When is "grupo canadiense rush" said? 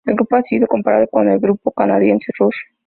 1.39-2.55